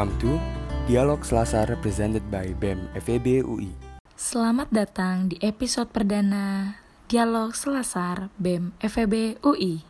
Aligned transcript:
Welcome 0.00 0.16
to 0.24 0.40
Dialog 0.88 1.20
Selasa 1.28 1.68
represented 1.68 2.24
by 2.32 2.56
BEM 2.56 2.88
FEB 3.04 3.44
UI. 3.44 3.68
Selamat 4.16 4.72
datang 4.72 5.28
di 5.28 5.36
episode 5.44 5.92
perdana 5.92 6.72
Dialog 7.04 7.52
Selasar 7.52 8.32
BEM 8.40 8.72
FEB 8.80 9.36
UI. 9.44 9.84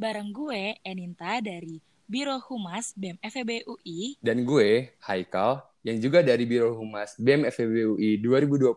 Bareng 0.00 0.32
gue, 0.32 0.80
Eninta 0.80 1.44
dari 1.44 1.76
Biro 2.08 2.40
Humas 2.40 2.96
BEM 2.96 3.20
FEB 3.20 3.68
UI. 3.68 4.16
Dan 4.16 4.48
gue, 4.48 4.96
Haikal, 5.04 5.60
yang 5.84 6.00
juga 6.00 6.24
dari 6.24 6.48
Biro 6.48 6.72
Humas 6.72 7.12
BEM 7.20 7.52
FEB 7.52 8.00
UI 8.00 8.16
2020. 8.24 8.72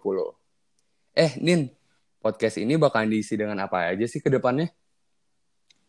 Eh, 1.16 1.32
Nin, 1.40 1.72
podcast 2.20 2.60
ini 2.60 2.76
bakalan 2.76 3.08
diisi 3.08 3.40
dengan 3.40 3.56
apa 3.64 3.88
aja 3.88 4.04
sih 4.04 4.20
ke 4.20 4.28
depannya? 4.28 4.68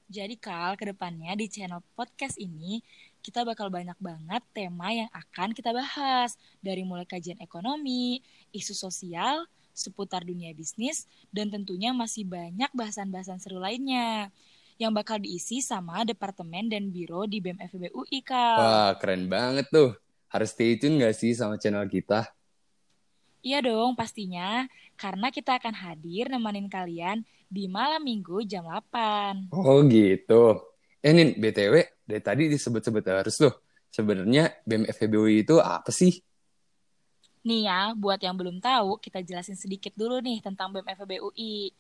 Jadi 0.06 0.36
Kal, 0.38 0.78
ke 0.78 0.92
depannya 0.92 1.32
di 1.34 1.50
channel 1.50 1.82
podcast 1.96 2.36
ini 2.36 2.78
kita 3.22 3.46
bakal 3.46 3.70
banyak 3.70 3.94
banget 4.02 4.42
tema 4.50 4.90
yang 4.90 5.08
akan 5.14 5.54
kita 5.54 5.70
bahas. 5.70 6.34
Dari 6.58 6.82
mulai 6.82 7.06
kajian 7.06 7.38
ekonomi, 7.38 8.18
isu 8.50 8.74
sosial, 8.74 9.46
seputar 9.70 10.26
dunia 10.26 10.50
bisnis, 10.52 11.06
dan 11.30 11.48
tentunya 11.48 11.94
masih 11.94 12.26
banyak 12.26 12.68
bahasan-bahasan 12.74 13.38
seru 13.38 13.62
lainnya 13.62 14.28
yang 14.76 14.90
bakal 14.90 15.22
diisi 15.22 15.62
sama 15.62 16.02
departemen 16.02 16.66
dan 16.66 16.90
biro 16.90 17.22
di 17.30 17.38
BEM 17.38 17.62
FEB 17.70 17.94
UI, 17.94 18.18
Kal. 18.26 18.58
Wah, 18.58 18.92
keren 18.98 19.30
banget 19.30 19.70
tuh. 19.70 19.94
Harus 20.26 20.50
stay 20.50 20.74
tune 20.74 20.98
gak 20.98 21.14
sih 21.14 21.36
sama 21.38 21.54
channel 21.60 21.86
kita? 21.86 22.26
Iya 23.46 23.62
dong, 23.62 23.94
pastinya. 23.94 24.66
Karena 24.98 25.30
kita 25.30 25.62
akan 25.62 25.74
hadir 25.76 26.26
nemenin 26.26 26.66
kalian 26.66 27.22
di 27.46 27.70
malam 27.70 28.02
minggu 28.02 28.42
jam 28.48 28.64
8. 28.66 29.54
Oh 29.54 29.84
gitu. 29.86 30.62
Eh 31.04 31.12
Nin, 31.12 31.36
BTW, 31.36 31.91
dari 32.06 32.22
tadi 32.22 32.42
disebut-sebut 32.50 33.04
harus 33.06 33.36
tuh. 33.38 33.54
Sebenarnya 33.92 34.64
FEBUI 34.66 35.44
itu 35.44 35.60
apa 35.60 35.92
sih? 35.92 36.24
Nih 37.44 37.68
ya, 37.68 37.92
buat 37.92 38.22
yang 38.22 38.38
belum 38.38 38.62
tahu, 38.62 38.96
kita 39.02 39.20
jelasin 39.20 39.58
sedikit 39.58 39.92
dulu 39.98 40.22
nih 40.22 40.40
tentang 40.40 40.72
BEM 40.72 40.86
FEBUI. 40.86 41.74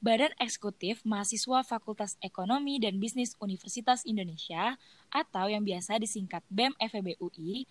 Badan 0.00 0.32
Eksekutif 0.40 1.04
Mahasiswa 1.04 1.60
Fakultas 1.60 2.16
Ekonomi 2.24 2.80
dan 2.80 2.96
Bisnis 2.96 3.36
Universitas 3.36 4.00
Indonesia 4.08 4.80
atau 5.12 5.44
yang 5.48 5.60
biasa 5.60 6.00
disingkat 6.00 6.40
BEM 6.48 6.72
FEBUI 6.80 7.68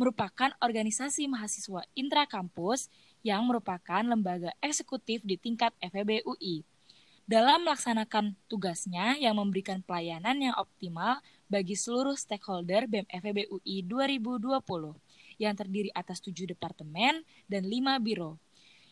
merupakan 0.00 0.48
organisasi 0.64 1.28
mahasiswa 1.28 1.84
intrakampus 1.92 2.88
yang 3.20 3.44
merupakan 3.44 4.00
lembaga 4.00 4.48
eksekutif 4.64 5.20
di 5.20 5.36
tingkat 5.36 5.76
FEB 5.84 6.24
UI 6.24 6.64
dalam 7.30 7.62
melaksanakan 7.62 8.34
tugasnya 8.50 9.14
yang 9.22 9.38
memberikan 9.38 9.78
pelayanan 9.86 10.34
yang 10.50 10.54
optimal 10.58 11.22
bagi 11.46 11.78
seluruh 11.78 12.18
stakeholder 12.18 12.90
BEM 12.90 13.06
FEB 13.06 13.46
UI 13.54 13.86
2020 13.86 14.58
yang 15.38 15.54
terdiri 15.54 15.94
atas 15.94 16.18
tujuh 16.18 16.50
departemen 16.50 17.22
dan 17.46 17.62
lima 17.62 18.02
biro 18.02 18.34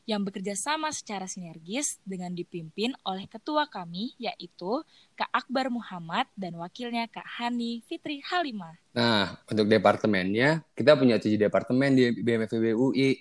yang 0.06 0.22
bekerja 0.22 0.54
sama 0.54 0.94
secara 0.94 1.26
sinergis 1.26 1.98
dengan 2.06 2.30
dipimpin 2.30 2.94
oleh 3.02 3.26
ketua 3.26 3.66
kami 3.66 4.14
yaitu 4.22 4.86
Kak 5.18 5.34
Akbar 5.34 5.66
Muhammad 5.66 6.30
dan 6.38 6.54
wakilnya 6.62 7.10
Kak 7.10 7.26
Hani 7.26 7.82
Fitri 7.90 8.22
Halimah. 8.22 8.78
Nah, 8.94 9.34
untuk 9.50 9.66
departemennya, 9.66 10.62
kita 10.78 10.94
punya 10.94 11.18
tujuh 11.18 11.42
departemen 11.42 11.90
di 11.90 12.04
BMFB 12.22 12.70
UI 12.70 13.18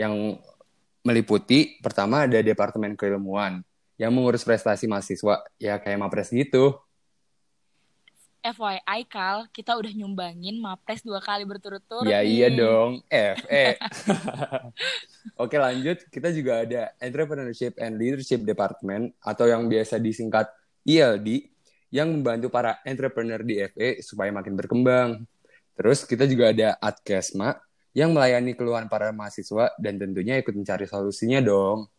yang 0.00 0.40
meliputi 1.04 1.78
pertama 1.84 2.24
ada 2.26 2.42
Departemen 2.42 2.98
Keilmuan, 2.98 3.62
yang 3.98 4.14
mengurus 4.14 4.46
prestasi 4.46 4.86
mahasiswa 4.86 5.44
ya 5.58 5.76
kayak 5.82 5.98
mapres 5.98 6.30
gitu 6.30 6.78
FYI 8.38 9.02
Kal, 9.10 9.50
kita 9.50 9.74
udah 9.74 9.90
nyumbangin 9.90 10.62
mapres 10.62 11.02
dua 11.02 11.18
kali 11.18 11.42
berturut-turut. 11.42 12.06
Ya 12.06 12.22
nih. 12.22 12.38
iya 12.38 12.48
dong, 12.54 13.02
F, 13.10 13.38
E. 13.50 13.74
Oke 15.42 15.58
lanjut, 15.58 16.06
kita 16.08 16.30
juga 16.30 16.62
ada 16.62 16.94
Entrepreneurship 17.02 17.74
and 17.82 17.98
Leadership 17.98 18.46
Department 18.46 19.10
atau 19.20 19.50
yang 19.50 19.66
biasa 19.66 19.98
disingkat 19.98 20.48
ELD 20.86 21.50
yang 21.90 22.08
membantu 22.14 22.52
para 22.52 22.78
entrepreneur 22.84 23.40
di 23.42 23.58
FE 23.64 24.00
supaya 24.06 24.30
makin 24.30 24.54
berkembang. 24.54 25.24
Terus 25.74 26.06
kita 26.06 26.24
juga 26.28 26.54
ada 26.54 26.78
Adkesma 26.78 27.58
yang 27.96 28.14
melayani 28.14 28.54
keluhan 28.54 28.86
para 28.86 29.10
mahasiswa 29.10 29.74
dan 29.80 29.98
tentunya 29.98 30.38
ikut 30.38 30.54
mencari 30.54 30.86
solusinya 30.86 31.42
dong. 31.42 31.90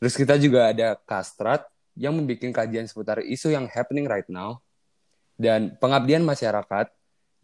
Terus 0.00 0.14
kita 0.16 0.34
juga 0.40 0.72
ada 0.72 0.96
Kastrat 0.96 1.68
yang 1.92 2.16
membuat 2.16 2.64
kajian 2.64 2.88
seputar 2.88 3.20
isu 3.20 3.52
yang 3.52 3.68
happening 3.68 4.08
right 4.08 4.26
now. 4.32 4.64
Dan 5.36 5.76
pengabdian 5.76 6.24
masyarakat 6.24 6.88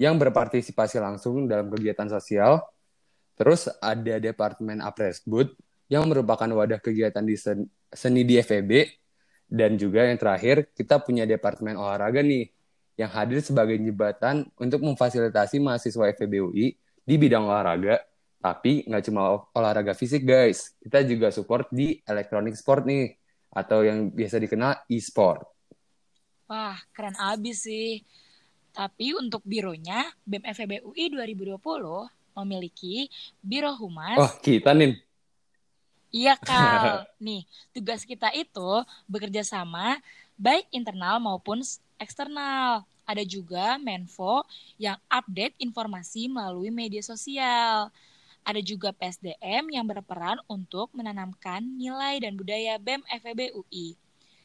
yang 0.00 0.16
berpartisipasi 0.16 1.00
langsung 1.00 1.44
dalam 1.44 1.68
kegiatan 1.68 2.08
sosial. 2.08 2.64
Terus 3.36 3.68
ada 3.84 4.16
Departemen 4.16 4.80
Apresbud 4.80 5.52
yang 5.92 6.08
merupakan 6.08 6.48
wadah 6.48 6.80
kegiatan 6.80 7.20
di 7.20 7.36
seni 7.92 8.24
di 8.24 8.40
FEB 8.40 8.88
dan 9.46 9.78
juga 9.78 10.08
yang 10.08 10.18
terakhir 10.18 10.72
kita 10.74 10.98
punya 11.04 11.28
Departemen 11.28 11.78
Olahraga 11.78 12.24
nih 12.24 12.50
yang 12.96 13.12
hadir 13.12 13.44
sebagai 13.44 13.76
jembatan 13.76 14.48
untuk 14.56 14.80
memfasilitasi 14.82 15.60
mahasiswa 15.60 16.10
FEB 16.16 16.32
UI 16.48 16.74
di 17.06 17.14
bidang 17.20 17.44
olahraga 17.46 18.02
tapi 18.46 18.86
nggak 18.86 19.10
cuma 19.10 19.42
olahraga 19.50 19.90
fisik 19.90 20.22
guys, 20.22 20.70
kita 20.78 21.02
juga 21.02 21.34
support 21.34 21.66
di 21.74 21.98
electronic 22.06 22.54
sport 22.54 22.86
nih, 22.86 23.10
atau 23.50 23.82
yang 23.82 24.14
biasa 24.14 24.38
dikenal 24.38 24.86
e-sport. 24.86 25.42
Wah, 26.46 26.78
keren 26.94 27.18
abis 27.18 27.66
sih. 27.66 28.06
Tapi 28.70 29.18
untuk 29.18 29.42
bironya, 29.42 30.06
BEM 30.22 30.46
FEB 30.46 30.86
UI 30.86 31.10
2020 31.10 31.58
memiliki 32.38 33.10
Biro 33.42 33.74
Humas. 33.74 34.14
Oh, 34.14 34.32
kita 34.38 34.70
nih. 34.78 34.94
Iya, 36.14 36.38
Kal. 36.46 37.02
nih, 37.18 37.42
tugas 37.74 38.06
kita 38.06 38.30
itu 38.30 38.86
bekerja 39.10 39.42
sama 39.42 39.98
baik 40.38 40.70
internal 40.70 41.18
maupun 41.18 41.66
eksternal. 41.98 42.86
Ada 43.02 43.26
juga 43.26 43.74
Menfo 43.82 44.46
yang 44.78 45.02
update 45.10 45.58
informasi 45.58 46.30
melalui 46.30 46.70
media 46.70 47.02
sosial. 47.02 47.90
Ada 48.46 48.62
juga 48.62 48.94
PSDM 48.94 49.74
yang 49.74 49.90
berperan 49.90 50.38
untuk 50.46 50.94
menanamkan 50.94 51.66
nilai 51.66 52.22
dan 52.22 52.38
budaya 52.38 52.78
BEM 52.78 53.02
FEB 53.02 53.50
UI. 53.58 53.98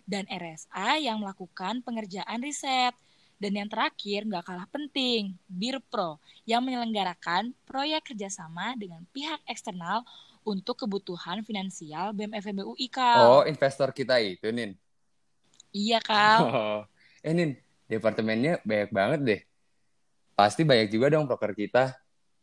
Dan 0.09 0.25
RSA 0.25 0.97
yang 0.97 1.21
melakukan 1.21 1.85
pengerjaan 1.85 2.41
riset. 2.41 2.97
Dan 3.37 3.57
yang 3.57 3.69
terakhir, 3.69 4.25
nggak 4.25 4.41
kalah 4.41 4.65
penting, 4.73 5.37
BIRPRO 5.45 6.17
yang 6.49 6.65
menyelenggarakan 6.65 7.53
proyek 7.65 8.09
kerjasama 8.09 8.73
dengan 8.73 9.05
pihak 9.13 9.41
eksternal 9.45 10.01
untuk 10.41 10.81
kebutuhan 10.81 11.45
finansial 11.45 12.13
BEM 12.17 12.33
FEB 12.41 12.65
UI, 12.65 12.89
Kal. 12.89 13.21
Oh, 13.21 13.43
investor 13.45 13.93
kita 13.93 14.17
itu, 14.17 14.49
Nin? 14.49 14.73
Iya, 15.69 16.01
Kal. 16.01 16.41
Oh. 16.49 16.81
Eh, 17.21 17.37
Nin, 17.37 17.53
departemennya 17.85 18.65
banyak 18.65 18.89
banget 18.89 19.19
deh. 19.21 19.41
Pasti 20.33 20.65
banyak 20.65 20.89
juga 20.89 21.13
dong 21.13 21.29
proker 21.29 21.53
kita. 21.53 21.93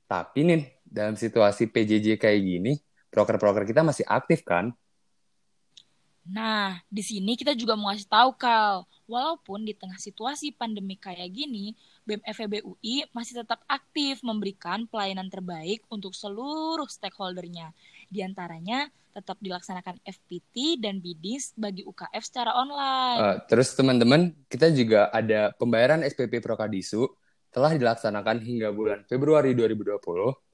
Tapi, 0.06 0.46
Nin, 0.46 0.62
dalam 0.88 1.15
situasi 1.15 1.69
PJJ 1.69 2.16
kayak 2.16 2.41
gini, 2.41 2.72
proker-proker 3.12 3.69
kita 3.69 3.84
masih 3.84 4.09
aktif 4.09 4.41
kan? 4.43 4.72
Nah, 6.28 6.76
di 6.93 7.00
sini 7.00 7.41
kita 7.41 7.56
juga 7.56 7.72
mau 7.72 7.88
kasih 7.88 8.09
tahu, 8.09 8.31
Kal. 8.37 8.84
Walaupun 9.09 9.65
di 9.65 9.72
tengah 9.72 9.97
situasi 9.97 10.53
pandemi 10.53 11.00
kayak 11.00 11.32
gini, 11.32 11.72
BEM 12.04 12.21
FEB 12.21 12.60
UI 12.60 13.09
masih 13.16 13.41
tetap 13.41 13.65
aktif 13.65 14.21
memberikan 14.21 14.84
pelayanan 14.84 15.32
terbaik 15.32 15.81
untuk 15.88 16.12
seluruh 16.12 16.84
stakeholdernya. 16.84 17.72
Di 18.12 18.20
antaranya, 18.20 18.93
tetap 19.17 19.41
dilaksanakan 19.41 20.05
FPT 20.05 20.76
dan 20.76 21.00
BIDIS 21.00 21.56
bagi 21.56 21.81
UKF 21.88 22.20
secara 22.20 22.52
online. 22.61 23.19
Uh, 23.19 23.37
terus 23.49 23.73
teman-teman, 23.73 24.37
kita 24.52 24.69
juga 24.69 25.08
ada 25.08 25.56
pembayaran 25.56 26.05
SPP 26.05 26.44
Prokadisu 26.44 27.08
telah 27.49 27.73
dilaksanakan 27.73 28.44
hingga 28.44 28.69
bulan 28.76 29.08
Februari 29.08 29.56
2020 29.56 30.47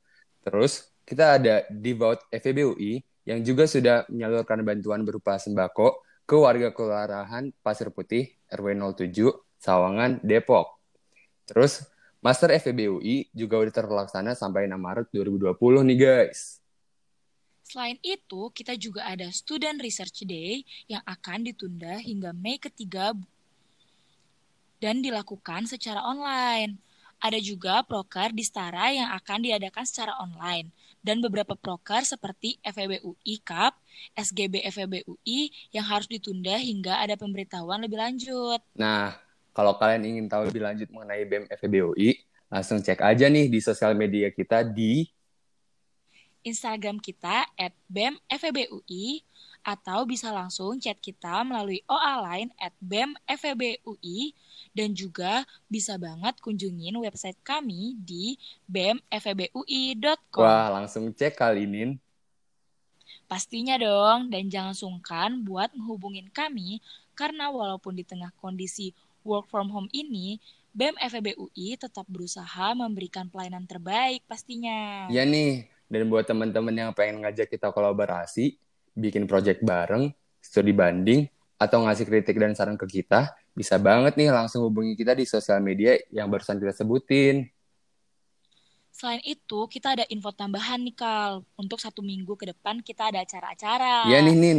Terus 0.45 0.93
kita 1.09 1.41
ada 1.41 1.65
Devout 1.73 2.21
FEBUI 2.29 3.01
yang 3.25 3.41
juga 3.41 3.65
sudah 3.65 4.05
menyalurkan 4.13 4.61
bantuan 4.61 5.01
berupa 5.03 5.41
sembako 5.41 6.05
ke 6.29 6.37
warga 6.37 6.69
kelurahan 6.73 7.49
Pasir 7.65 7.89
Putih 7.89 8.29
RW 8.53 8.77
07 8.93 9.33
Sawangan 9.57 10.21
Depok. 10.21 10.77
Terus 11.49 11.89
Master 12.25 12.53
FEBUI 12.57 13.29
juga 13.37 13.61
udah 13.61 13.73
terlaksana 13.73 14.33
sampai 14.33 14.65
6 14.65 14.77
Maret 14.81 15.07
2020 15.13 15.89
nih 15.93 15.99
guys. 16.01 16.65
Selain 17.65 17.97
itu, 18.05 18.53
kita 18.53 18.77
juga 18.77 19.09
ada 19.09 19.29
Student 19.33 19.81
Research 19.81 20.29
Day 20.29 20.65
yang 20.85 21.01
akan 21.05 21.49
ditunda 21.49 21.97
hingga 21.97 22.37
Mei 22.37 22.61
ketiga 22.61 23.17
dan 24.85 25.01
dilakukan 25.01 25.65
secara 25.65 26.05
online. 26.05 26.77
Ada 27.25 27.41
juga 27.41 27.81
proker 27.89 28.37
di 28.37 28.45
Stara 28.45 28.93
yang 28.93 29.09
akan 29.17 29.49
diadakan 29.49 29.89
secara 29.89 30.13
online 30.21 30.69
dan 31.01 31.25
beberapa 31.25 31.57
proker 31.57 32.05
seperti 32.05 32.61
FEB 32.61 33.01
UI 33.01 33.41
Cup, 33.41 33.81
SGB 34.13 34.61
FEB 34.69 35.09
UI 35.09 35.49
yang 35.73 35.89
harus 35.89 36.05
ditunda 36.05 36.61
hingga 36.61 37.01
ada 37.01 37.17
pemberitahuan 37.17 37.81
lebih 37.81 37.97
lanjut. 37.97 38.61
Nah, 38.77 39.17
kalau 39.57 39.81
kalian 39.81 40.05
ingin 40.05 40.29
tahu 40.29 40.53
lebih 40.53 40.61
lanjut 40.61 40.93
mengenai 40.93 41.25
BEM 41.25 41.49
FEB 41.49 41.75
UI, 41.81 42.13
Langsung 42.55 42.79
cek 42.79 43.03
aja 43.03 43.27
nih 43.27 43.51
di 43.51 43.59
sosial 43.59 43.99
media 43.99 44.31
kita 44.31 44.63
di 44.63 45.03
Instagram 46.47 47.03
kita 47.03 47.51
BEMFEBUI 47.91 49.27
atau 49.65 50.05
bisa 50.05 50.29
langsung 50.29 50.77
chat 50.77 51.01
kita 51.01 51.41
melalui 51.41 51.81
OA 51.89 52.15
line 52.21 52.51
at 52.61 52.77
BEMFEBUI 52.85 54.37
dan 54.77 54.93
juga 54.93 55.49
bisa 55.73 55.97
banget 55.97 56.37
kunjungin 56.45 57.01
website 57.01 57.41
kami 57.41 57.97
di 57.97 58.37
bemfebui.com. 58.69 60.45
Wah, 60.45 60.69
langsung 60.69 61.09
cek 61.17 61.41
kali 61.41 61.65
ini. 61.65 61.97
Pastinya 63.25 63.81
dong, 63.81 64.29
dan 64.29 64.53
jangan 64.53 64.77
sungkan 64.77 65.41
buat 65.41 65.73
menghubungin 65.73 66.29
kami 66.29 66.85
karena 67.17 67.49
walaupun 67.49 67.97
di 67.97 68.05
tengah 68.05 68.29
kondisi 68.37 68.93
work 69.25 69.49
from 69.49 69.73
home 69.73 69.89
ini, 69.97 70.37
BEM 70.77 70.99
FEBUI 71.01 71.81
tetap 71.81 72.05
berusaha 72.05 72.77
memberikan 72.77 73.33
pelayanan 73.33 73.65
terbaik 73.65 74.27
pastinya. 74.29 75.09
Ya 75.09 75.25
nih, 75.25 75.71
dan 75.89 76.11
buat 76.11 76.29
teman-teman 76.29 76.75
yang 76.75 76.91
pengen 76.93 77.25
ngajak 77.25 77.49
kita 77.49 77.71
kolaborasi, 77.71 78.59
bikin 78.95 79.27
project 79.27 79.61
bareng, 79.67 80.15
studi 80.39 80.71
banding, 80.71 81.27
atau 81.59 81.87
ngasih 81.87 82.07
kritik 82.07 82.39
dan 82.39 82.55
saran 82.55 82.79
ke 82.79 82.87
kita, 82.87 83.35
bisa 83.55 83.79
banget 83.79 84.19
nih 84.19 84.31
langsung 84.35 84.67
hubungi 84.67 84.99
kita 84.99 85.15
di 85.15 85.27
sosial 85.27 85.63
media 85.63 85.95
yang 86.11 86.27
barusan 86.31 86.59
kita 86.59 86.75
sebutin. 86.75 87.47
Selain 88.95 89.23
itu, 89.27 89.67
kita 89.67 89.99
ada 89.99 90.05
info 90.07 90.31
tambahan 90.31 90.79
nih, 90.79 90.95
Kal. 90.95 91.43
Untuk 91.59 91.83
satu 91.83 91.99
minggu 91.99 92.39
ke 92.39 92.55
depan 92.55 92.79
kita 92.79 93.11
ada 93.11 93.27
acara-acara. 93.27 94.07
Iya 94.07 94.23
nih, 94.23 94.37
Nin. 94.39 94.59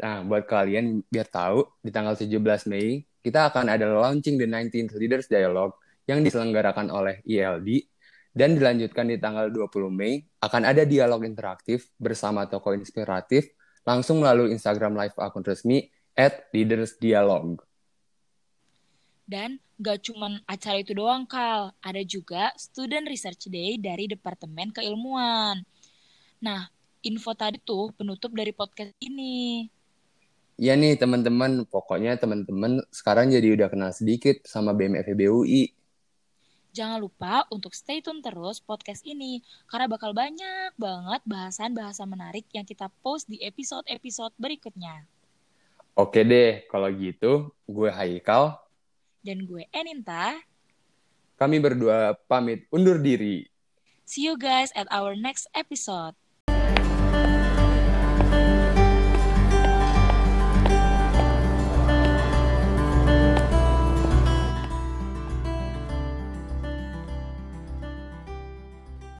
Nah, 0.00 0.24
buat 0.24 0.48
kalian 0.48 1.04
biar 1.06 1.28
tahu, 1.28 1.68
di 1.84 1.92
tanggal 1.92 2.16
17 2.16 2.64
Mei, 2.72 3.04
kita 3.20 3.52
akan 3.52 3.68
ada 3.68 3.84
launching 3.88 4.40
The 4.40 4.48
19th 4.48 4.96
Leaders 4.96 5.26
Dialogue 5.28 5.76
yang 6.08 6.24
diselenggarakan 6.24 6.92
oleh 6.92 7.20
ILD 7.24 7.68
dan 8.34 8.58
dilanjutkan 8.58 9.08
di 9.08 9.16
tanggal 9.16 9.48
20 9.48 9.88
Mei 9.94 10.20
akan 10.42 10.62
ada 10.66 10.82
dialog 10.82 11.22
interaktif 11.24 11.88
bersama 11.96 12.44
tokoh 12.50 12.74
inspiratif 12.74 13.54
langsung 13.84 14.24
melalui 14.24 14.50
Instagram 14.56 14.96
live 14.96 15.16
akun 15.20 15.44
resmi 15.44 15.92
at 16.16 16.48
Leaders 16.50 16.96
Dialogue. 16.96 17.60
Dan 19.24 19.56
gak 19.80 20.04
cuma 20.04 20.36
acara 20.44 20.80
itu 20.80 20.92
doang, 20.92 21.24
Kal. 21.24 21.72
Ada 21.80 22.04
juga 22.04 22.52
Student 22.60 23.08
Research 23.08 23.48
Day 23.48 23.80
dari 23.80 24.04
Departemen 24.04 24.68
Keilmuan. 24.72 25.64
Nah, 26.44 26.68
info 27.00 27.32
tadi 27.32 27.56
tuh 27.60 27.92
penutup 27.96 28.32
dari 28.36 28.52
podcast 28.52 28.92
ini. 29.00 29.68
Ya 30.60 30.78
nih 30.78 30.94
teman-teman, 30.94 31.66
pokoknya 31.66 32.14
teman-teman 32.20 32.78
sekarang 32.94 33.32
jadi 33.32 33.58
udah 33.58 33.68
kenal 33.72 33.90
sedikit 33.90 34.44
sama 34.46 34.70
BMFB 34.76 35.20
UI. 35.26 35.72
Jangan 36.74 36.98
lupa 36.98 37.46
untuk 37.54 37.70
stay 37.70 38.02
tune 38.02 38.18
terus 38.18 38.58
podcast 38.58 39.06
ini, 39.06 39.38
karena 39.70 39.86
bakal 39.86 40.10
banyak 40.10 40.74
banget 40.74 41.22
bahasan-bahasan 41.22 42.10
menarik 42.10 42.50
yang 42.50 42.66
kita 42.66 42.90
post 42.98 43.30
di 43.30 43.38
episode-episode 43.46 44.34
berikutnya. 44.42 45.06
Oke 45.94 46.26
deh, 46.26 46.66
kalau 46.66 46.90
gitu 46.90 47.54
gue 47.70 47.90
Haikal. 47.94 48.58
Dan 49.22 49.46
gue 49.46 49.70
Eninta. 49.70 50.34
Kami 51.38 51.62
berdua 51.62 52.18
pamit 52.26 52.66
undur 52.74 52.98
diri. 52.98 53.46
See 54.02 54.26
you 54.26 54.34
guys 54.34 54.74
at 54.74 54.90
our 54.90 55.14
next 55.14 55.46
episode. 55.54 56.18